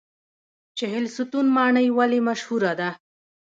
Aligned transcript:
چهلستون 0.77 1.45
ماڼۍ 1.57 1.87
ولې 1.97 2.19
مشهوره 2.27 2.71
ده؟ 2.79 2.89